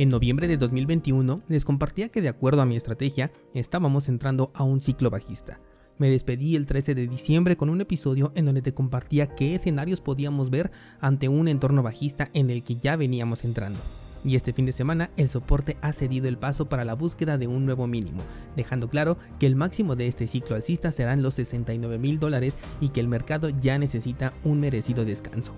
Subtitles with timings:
[0.00, 4.62] En noviembre de 2021 les compartía que de acuerdo a mi estrategia estábamos entrando a
[4.62, 5.60] un ciclo bajista.
[5.98, 10.00] Me despedí el 13 de diciembre con un episodio en donde te compartía qué escenarios
[10.00, 10.70] podíamos ver
[11.02, 13.78] ante un entorno bajista en el que ya veníamos entrando.
[14.24, 17.48] Y este fin de semana el soporte ha cedido el paso para la búsqueda de
[17.48, 18.22] un nuevo mínimo,
[18.56, 22.88] dejando claro que el máximo de este ciclo alcista serán los 69 mil dólares y
[22.88, 25.52] que el mercado ya necesita un merecido descanso.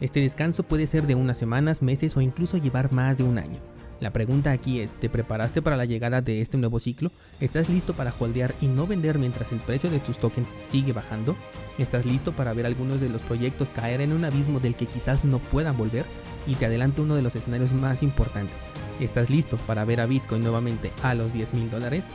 [0.00, 3.58] Este descanso puede ser de unas semanas, meses o incluso llevar más de un año.
[4.00, 7.12] La pregunta aquí es, ¿te preparaste para la llegada de este nuevo ciclo?
[7.38, 11.36] ¿Estás listo para holdear y no vender mientras el precio de tus tokens sigue bajando?
[11.78, 15.22] ¿Estás listo para ver algunos de los proyectos caer en un abismo del que quizás
[15.22, 16.06] no puedan volver?
[16.46, 18.64] Y te adelanto uno de los escenarios más importantes.
[19.00, 22.08] ¿Estás listo para ver a Bitcoin nuevamente a los 10 mil dólares?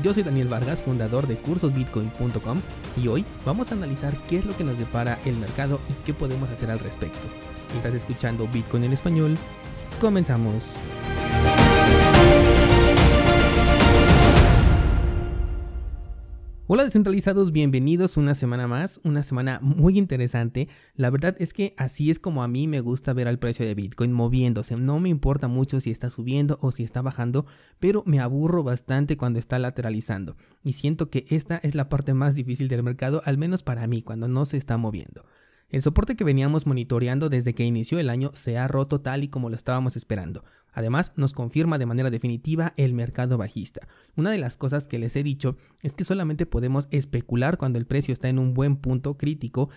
[0.00, 2.60] Yo soy Daniel Vargas, fundador de cursosbitcoin.com
[3.02, 6.14] y hoy vamos a analizar qué es lo que nos depara el mercado y qué
[6.14, 7.18] podemos hacer al respecto.
[7.76, 9.36] Estás escuchando Bitcoin en español.
[10.00, 10.76] Comenzamos.
[16.68, 20.68] Hola descentralizados, bienvenidos una semana más, una semana muy interesante.
[20.94, 23.74] La verdad es que así es como a mí me gusta ver al precio de
[23.74, 24.76] Bitcoin moviéndose.
[24.76, 27.46] No me importa mucho si está subiendo o si está bajando,
[27.80, 30.36] pero me aburro bastante cuando está lateralizando.
[30.62, 34.02] Y siento que esta es la parte más difícil del mercado, al menos para mí,
[34.02, 35.24] cuando no se está moviendo.
[35.72, 39.28] El soporte que veníamos monitoreando desde que inició el año se ha roto tal y
[39.28, 40.44] como lo estábamos esperando.
[40.70, 43.88] Además, nos confirma de manera definitiva el mercado bajista.
[44.14, 47.86] Una de las cosas que les he dicho es que solamente podemos especular cuando el
[47.86, 49.70] precio está en un buen punto crítico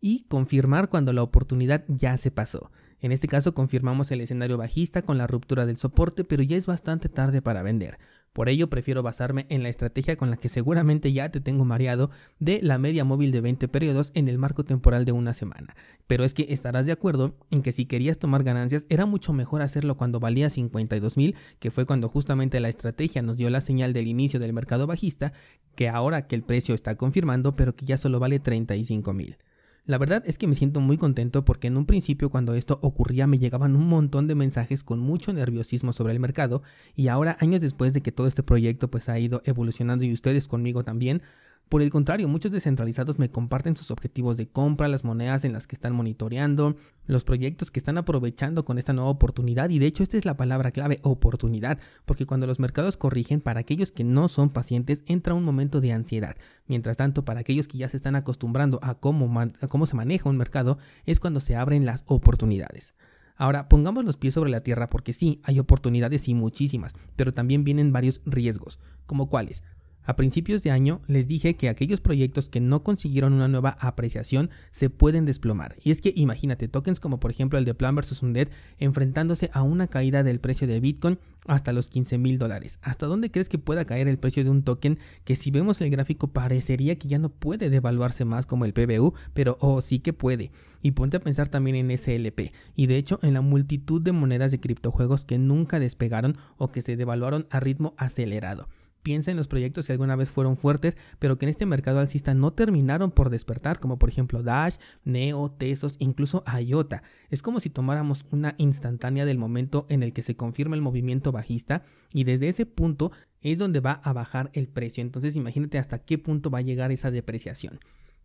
[0.00, 2.70] y confirmar cuando la oportunidad ya se pasó.
[3.00, 6.68] En este caso confirmamos el escenario bajista con la ruptura del soporte, pero ya es
[6.68, 7.98] bastante tarde para vender.
[8.32, 12.10] Por ello prefiero basarme en la estrategia con la que seguramente ya te tengo mareado
[12.38, 15.74] de la media móvil de 20 periodos en el marco temporal de una semana.
[16.06, 19.62] Pero es que estarás de acuerdo en que si querías tomar ganancias era mucho mejor
[19.62, 23.92] hacerlo cuando valía 52 mil, que fue cuando justamente la estrategia nos dio la señal
[23.92, 25.32] del inicio del mercado bajista,
[25.74, 29.38] que ahora que el precio está confirmando pero que ya solo vale 35 mil.
[29.86, 33.26] La verdad es que me siento muy contento porque en un principio cuando esto ocurría
[33.26, 36.62] me llegaban un montón de mensajes con mucho nerviosismo sobre el mercado
[36.94, 40.48] y ahora años después de que todo este proyecto pues ha ido evolucionando y ustedes
[40.48, 41.22] conmigo también,
[41.70, 45.68] por el contrario, muchos descentralizados me comparten sus objetivos de compra, las monedas en las
[45.68, 46.74] que están monitoreando,
[47.06, 50.36] los proyectos que están aprovechando con esta nueva oportunidad y de hecho esta es la
[50.36, 55.34] palabra clave, oportunidad, porque cuando los mercados corrigen, para aquellos que no son pacientes entra
[55.34, 56.36] un momento de ansiedad.
[56.66, 60.76] Mientras tanto, para aquellos que ya se están acostumbrando a cómo, se maneja un mercado,
[61.06, 62.94] es cuando se abren las oportunidades.
[63.36, 67.62] Ahora, pongamos los pies sobre la tierra porque sí, hay oportunidades y muchísimas, pero también
[67.62, 69.62] vienen varios riesgos, como cuáles.
[70.10, 74.50] A principios de año les dije que aquellos proyectos que no consiguieron una nueva apreciación
[74.72, 75.76] se pueden desplomar.
[75.84, 78.20] Y es que imagínate, tokens como por ejemplo el de Plan vs.
[78.20, 78.48] Undead
[78.80, 82.80] enfrentándose a una caída del precio de Bitcoin hasta los 15 mil dólares.
[82.82, 85.90] ¿Hasta dónde crees que pueda caer el precio de un token que si vemos el
[85.90, 90.12] gráfico parecería que ya no puede devaluarse más como el PBU, pero oh sí que
[90.12, 90.50] puede?
[90.82, 94.50] Y ponte a pensar también en SLP y de hecho en la multitud de monedas
[94.50, 98.66] de criptojuegos que nunca despegaron o que se devaluaron a ritmo acelerado.
[99.02, 102.34] Piensa en los proyectos que alguna vez fueron fuertes, pero que en este mercado alcista
[102.34, 107.02] no terminaron por despertar, como por ejemplo Dash, Neo, Tesos, incluso IOTA.
[107.30, 111.32] Es como si tomáramos una instantánea del momento en el que se confirma el movimiento
[111.32, 115.02] bajista y desde ese punto es donde va a bajar el precio.
[115.02, 117.80] Entonces imagínate hasta qué punto va a llegar esa depreciación.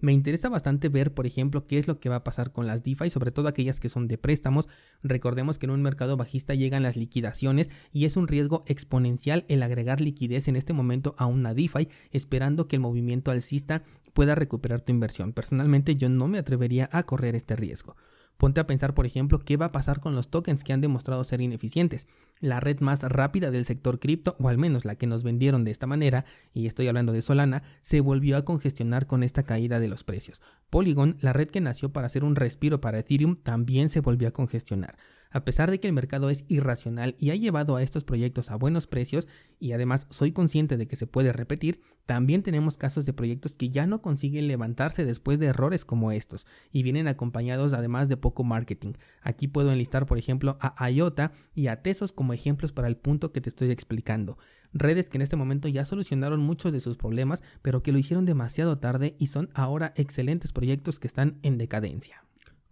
[0.06, 2.84] Me interesa bastante ver, por ejemplo, qué es lo que va a pasar con las
[2.84, 4.68] DeFi, sobre todo aquellas que son de préstamos.
[5.02, 9.64] Recordemos que en un mercado bajista llegan las liquidaciones y es un riesgo exponencial el
[9.64, 13.82] agregar liquidez en este momento a una DeFi, esperando que el movimiento alcista
[14.14, 15.34] pueda recuperar tu inversión.
[15.34, 17.96] Personalmente yo no me atrevería a correr este riesgo.
[18.38, 21.24] Ponte a pensar, por ejemplo, qué va a pasar con los tokens que han demostrado
[21.24, 22.08] ser ineficientes.
[22.40, 25.72] La red más rápida del sector cripto, o al menos la que nos vendieron de
[25.72, 29.88] esta manera, y estoy hablando de Solana, se volvió a congestionar con esta caída de
[29.88, 30.42] los precios.
[30.70, 34.32] Polygon, la red que nació para hacer un respiro para Ethereum, también se volvió a
[34.32, 34.98] congestionar.
[35.32, 38.56] A pesar de que el mercado es irracional y ha llevado a estos proyectos a
[38.56, 39.28] buenos precios,
[39.60, 43.70] y además soy consciente de que se puede repetir, también tenemos casos de proyectos que
[43.70, 48.44] ya no consiguen levantarse después de errores como estos, y vienen acompañados además de poco
[48.44, 48.94] marketing.
[49.22, 53.32] Aquí puedo enlistar por ejemplo a IOTA y a Tesos como ejemplos para el punto
[53.32, 54.38] que te estoy explicando
[54.76, 58.26] redes que en este momento ya solucionaron muchos de sus problemas, pero que lo hicieron
[58.26, 62.24] demasiado tarde y son ahora excelentes proyectos que están en decadencia.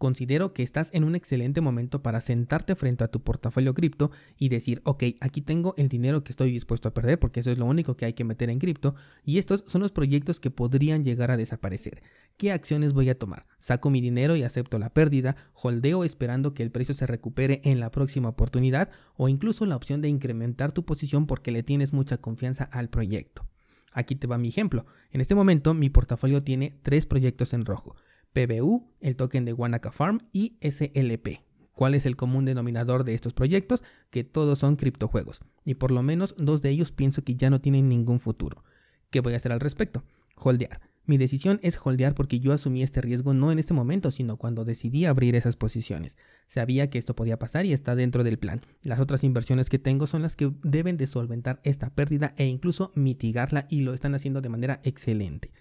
[0.04, 4.50] Considero que estás en un excelente momento para sentarte frente a tu portafolio cripto y
[4.50, 7.66] decir, ok, aquí tengo el dinero que estoy dispuesto a perder porque eso es lo
[7.66, 11.32] único que hay que meter en cripto y estos son los proyectos que podrían llegar
[11.32, 12.04] a desaparecer.
[12.36, 13.46] ¿Qué acciones voy a tomar?
[13.62, 15.38] ¿Saco mi dinero y acepto la pérdida?
[15.54, 18.90] ¿Holdeo esperando que el precio se recupere en la próxima oportunidad?
[19.16, 23.48] ¿O incluso la opción de incrementar tu posición porque le tienes mucha confianza al proyecto?
[23.94, 24.86] Aquí te va mi ejemplo.
[25.12, 27.96] En este momento mi portafolio tiene tres proyectos en rojo.
[28.34, 31.42] PBU, el token de Wanaka Farm y SLP.
[31.74, 33.84] ¿Cuál es el común denominador de estos proyectos?
[34.12, 35.42] Que todos son criptojuegos.
[35.66, 38.64] Y por lo menos dos de ellos pienso que ya no tienen ningún futuro.
[39.10, 40.04] ¿Qué voy a hacer al respecto?
[40.36, 40.82] Holdear.
[41.06, 44.64] Mi decisión es holdear porque yo asumí este riesgo no en este momento, sino cuando
[44.64, 46.16] decidí abrir esas posiciones.
[46.48, 48.62] Sabía que esto podía pasar y está dentro del plan.
[48.84, 52.92] Las otras inversiones que tengo son las que deben de solventar esta pérdida e incluso
[52.96, 55.52] mitigarla y lo están haciendo de manera excelente.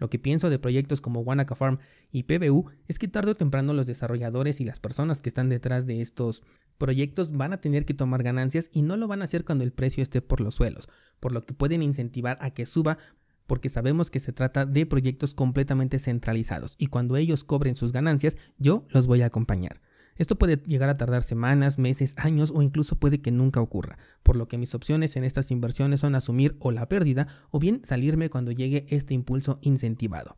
[0.00, 1.78] Lo que pienso de proyectos como Wanaka Farm
[2.10, 5.86] y PBU es que tarde o temprano los desarrolladores y las personas que están detrás
[5.86, 6.42] de estos
[6.78, 9.72] proyectos van a tener que tomar ganancias y no lo van a hacer cuando el
[9.72, 10.88] precio esté por los suelos,
[11.20, 12.98] por lo que pueden incentivar a que suba
[13.46, 18.36] porque sabemos que se trata de proyectos completamente centralizados y cuando ellos cobren sus ganancias
[18.58, 19.82] yo los voy a acompañar.
[20.20, 24.36] Esto puede llegar a tardar semanas, meses, años o incluso puede que nunca ocurra, por
[24.36, 28.28] lo que mis opciones en estas inversiones son asumir o la pérdida o bien salirme
[28.28, 30.36] cuando llegue este impulso incentivado.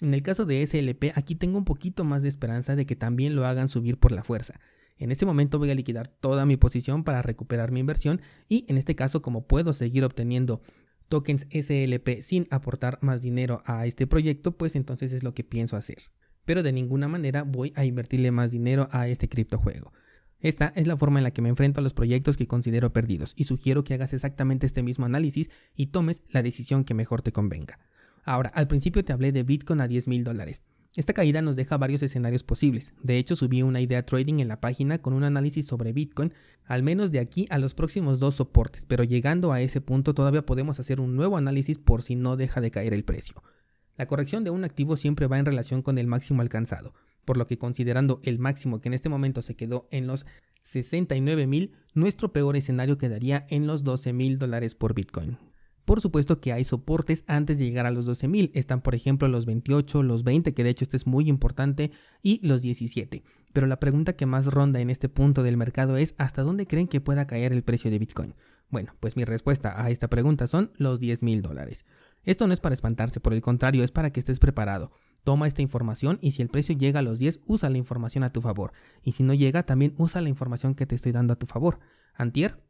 [0.00, 3.34] En el caso de SLP, aquí tengo un poquito más de esperanza de que también
[3.34, 4.60] lo hagan subir por la fuerza.
[4.98, 8.78] En este momento voy a liquidar toda mi posición para recuperar mi inversión y en
[8.78, 10.62] este caso como puedo seguir obteniendo
[11.08, 15.76] tokens SLP sin aportar más dinero a este proyecto, pues entonces es lo que pienso
[15.76, 16.12] hacer
[16.44, 19.92] pero de ninguna manera voy a invertirle más dinero a este criptojuego.
[20.40, 23.32] Esta es la forma en la que me enfrento a los proyectos que considero perdidos
[23.34, 27.32] y sugiero que hagas exactamente este mismo análisis y tomes la decisión que mejor te
[27.32, 27.78] convenga.
[28.24, 30.62] Ahora, al principio te hablé de Bitcoin a 10 mil dólares.
[30.96, 32.94] Esta caída nos deja varios escenarios posibles.
[33.02, 36.32] De hecho, subí una idea trading en la página con un análisis sobre Bitcoin,
[36.66, 40.46] al menos de aquí a los próximos dos soportes, pero llegando a ese punto todavía
[40.46, 43.42] podemos hacer un nuevo análisis por si no deja de caer el precio.
[43.96, 46.94] La corrección de un activo siempre va en relación con el máximo alcanzado,
[47.24, 50.26] por lo que considerando el máximo que en este momento se quedó en los
[50.62, 55.38] 69 mil, nuestro peor escenario quedaría en los 12 mil dólares por Bitcoin.
[55.84, 59.28] Por supuesto que hay soportes antes de llegar a los 12 mil, están por ejemplo
[59.28, 61.92] los 28, los 20, que de hecho este es muy importante,
[62.22, 63.22] y los 17.
[63.52, 66.88] Pero la pregunta que más ronda en este punto del mercado es ¿hasta dónde creen
[66.88, 68.34] que pueda caer el precio de Bitcoin?
[68.70, 71.84] Bueno, pues mi respuesta a esta pregunta son los 10 mil dólares.
[72.24, 74.92] Esto no es para espantarse, por el contrario, es para que estés preparado.
[75.24, 78.32] Toma esta información y si el precio llega a los 10, usa la información a
[78.32, 78.72] tu favor.
[79.02, 81.80] Y si no llega, también usa la información que te estoy dando a tu favor.
[82.14, 82.62] Antier,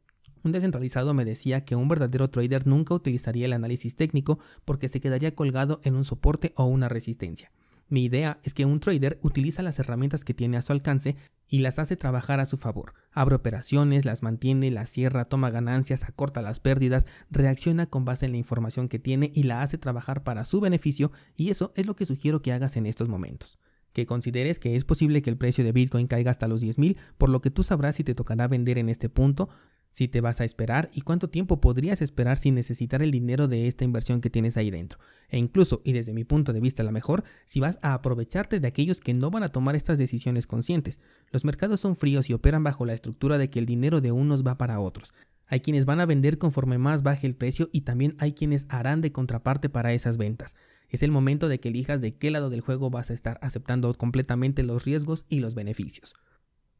[0.45, 5.01] un descentralizado me decía que un verdadero trader nunca utilizaría el análisis técnico porque se
[5.01, 7.51] quedaría colgado en un soporte o una resistencia.
[7.89, 11.17] Mi idea es que un trader utiliza las herramientas que tiene a su alcance
[11.49, 12.95] y las hace trabajar a su favor.
[13.13, 18.33] Abre operaciones, las mantiene, las cierra, toma ganancias, acorta las pérdidas, reacciona con base en
[18.33, 21.95] la información que tiene y la hace trabajar para su beneficio y eso es lo
[21.95, 23.59] que sugiero que hagas en estos momentos.
[23.93, 27.29] Que consideres que es posible que el precio de Bitcoin caiga hasta los 10.000, por
[27.29, 29.49] lo que tú sabrás si te tocará vender en este punto,
[29.95, 33.69] si te vas a esperar y cuánto tiempo podrías esperar sin necesitar el dinero de
[33.69, 34.99] esta inversión que tienes ahí dentro.
[35.29, 38.67] E incluso, y desde mi punto de vista la mejor, si vas a aprovecharte de
[38.67, 40.99] aquellos que no van a tomar estas decisiones conscientes.
[41.31, 44.45] Los mercados son fríos y operan bajo la estructura de que el dinero de unos
[44.45, 45.15] va para otros.
[45.47, 49.01] Hay quienes van a vender conforme más baje el precio y también hay quienes harán
[49.01, 50.57] de contraparte para esas ventas.
[50.89, 53.95] Es el momento de que elijas de qué lado del juego vas a estar aceptando
[53.95, 56.15] completamente los riesgos y los beneficios.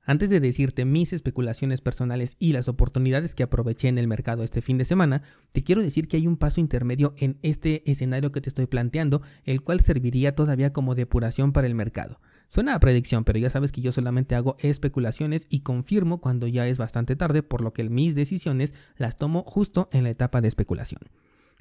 [0.07, 4.61] Antes de decirte mis especulaciones personales y las oportunidades que aproveché en el mercado este
[4.61, 8.43] fin de semana, te quiero decir que hay un paso intermedio en este escenario que
[8.43, 12.21] te estoy planteando, el cual serviría todavía como depuración para el mercado.
[12.49, 16.69] Suena a predicción, pero ya sabes que yo solamente hago especulaciones y confirmo cuando ya
[16.69, 20.49] es bastante tarde, por lo que mis decisiones las tomo justo en la etapa de
[20.49, 21.01] especulación.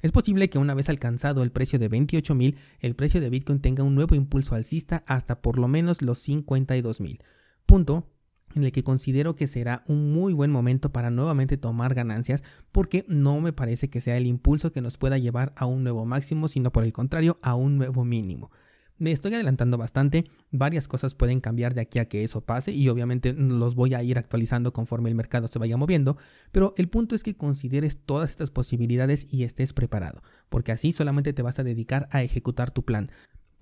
[0.02, 3.84] Es posible que una vez alcanzado el precio de 28.000, el precio de Bitcoin tenga
[3.84, 7.20] un nuevo impulso alcista hasta por lo menos los 52.000.
[7.64, 8.13] Punto
[8.54, 12.42] en el que considero que será un muy buen momento para nuevamente tomar ganancias
[12.72, 16.04] porque no me parece que sea el impulso que nos pueda llevar a un nuevo
[16.04, 18.50] máximo, sino por el contrario a un nuevo mínimo.
[18.96, 22.88] Me estoy adelantando bastante, varias cosas pueden cambiar de aquí a que eso pase y
[22.88, 26.16] obviamente los voy a ir actualizando conforme el mercado se vaya moviendo,
[26.52, 31.32] pero el punto es que consideres todas estas posibilidades y estés preparado, porque así solamente
[31.32, 33.10] te vas a dedicar a ejecutar tu plan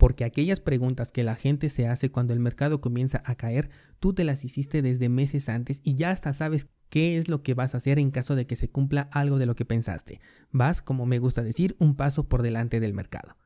[0.03, 4.13] porque aquellas preguntas que la gente se hace cuando el mercado comienza a caer, tú
[4.13, 7.73] te las hiciste desde meses antes y ya hasta sabes qué es lo que vas
[7.73, 10.21] a hacer en caso de que se cumpla algo de lo que pensaste.
[10.51, 13.37] Vas, como me gusta decir, un paso por delante del mercado.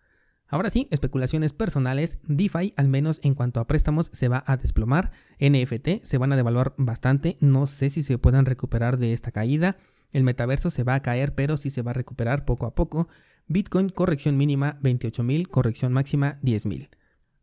[0.49, 5.11] Ahora sí, especulaciones personales, DeFi al menos en cuanto a préstamos se va a desplomar,
[5.39, 9.77] NFT se van a devaluar bastante, no sé si se puedan recuperar de esta caída,
[10.11, 13.09] el metaverso se va a caer pero sí se va a recuperar poco a poco,
[13.49, 16.89] Bitcoin corrección mínima 28.000, corrección máxima 10.000.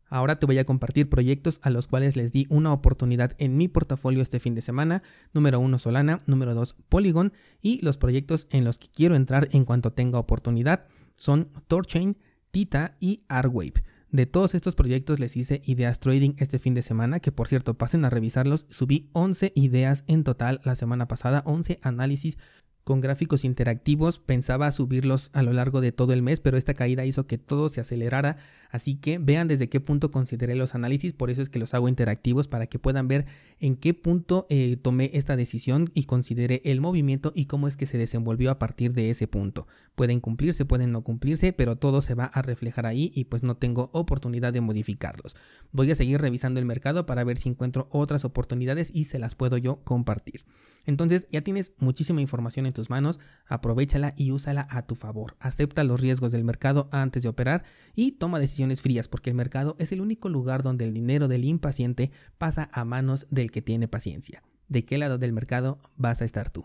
[0.06, 3.68] Ahora te voy a compartir proyectos a los cuales les di una oportunidad en mi
[3.68, 5.02] portafolio este fin de semana.
[5.32, 9.64] Número 1 Solana, número 2 Polygon y los proyectos en los que quiero entrar en
[9.64, 12.18] cuanto tenga oportunidad son Torchain,
[12.50, 13.82] Tita y Arwave.
[14.10, 17.74] De todos estos proyectos les hice ideas trading este fin de semana, que por cierto
[17.74, 18.66] pasen a revisarlos.
[18.68, 22.38] Subí 11 ideas en total la semana pasada, 11 análisis
[22.84, 24.18] con gráficos interactivos.
[24.18, 27.68] Pensaba subirlos a lo largo de todo el mes, pero esta caída hizo que todo
[27.70, 28.36] se acelerara.
[28.70, 31.88] Así que vean desde qué punto consideré los análisis, por eso es que los hago
[31.88, 33.24] interactivos para que puedan ver
[33.60, 37.86] en qué punto eh, tomé esta decisión y consideré el movimiento y cómo es que
[37.86, 39.68] se desenvolvió a partir de ese punto.
[39.94, 43.56] Pueden cumplirse, pueden no cumplirse, pero todo se va a reflejar ahí y pues no
[43.56, 45.36] tengo oportunidad de modificarlos.
[45.70, 49.36] Voy a seguir revisando el mercado para ver si encuentro otras oportunidades y se las
[49.36, 50.44] puedo yo compartir.
[50.86, 55.36] Entonces ya tienes muchísima información en tus manos, aprovechala y úsala a tu favor.
[55.40, 57.64] Acepta los riesgos del mercado antes de operar
[57.94, 61.44] y toma decisiones frías porque el mercado es el único lugar donde el dinero del
[61.44, 64.42] impaciente pasa a manos del que tiene paciencia.
[64.68, 66.64] ¿De qué lado del mercado vas a estar tú?